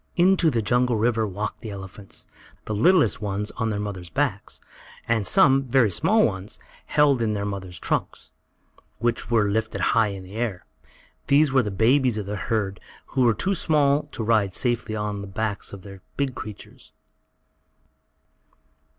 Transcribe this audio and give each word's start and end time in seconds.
Into 0.15 0.49
the 0.49 0.63
jungle 0.63 0.95
river 0.95 1.27
walked 1.27 1.61
the 1.61 1.69
elephants, 1.69 2.25
the 2.65 2.73
littlest 2.73 3.21
ones 3.21 3.51
on 3.57 3.69
their 3.69 3.79
mothers' 3.79 4.09
backs, 4.09 4.59
and 5.07 5.27
some, 5.27 5.65
very 5.65 5.91
small 5.91 6.25
ones, 6.25 6.57
held 6.87 7.21
in 7.21 7.33
their 7.33 7.45
mothers' 7.45 7.77
trunks, 7.77 8.31
which 8.97 9.29
were 9.29 9.47
lifted 9.51 9.79
high 9.93 10.07
in 10.07 10.23
the 10.23 10.33
air. 10.37 10.65
These 11.27 11.51
were 11.51 11.61
the 11.61 11.69
babies 11.69 12.17
of 12.17 12.25
the 12.25 12.35
herd 12.35 12.79
who 13.09 13.21
were 13.21 13.35
too 13.35 13.53
small 13.53 14.07
to 14.13 14.23
ride 14.23 14.55
safely 14.55 14.95
on 14.95 15.21
the 15.21 15.27
backs 15.27 15.71
of 15.71 15.83
the 15.83 16.01
big 16.17 16.33
creatures. 16.33 16.93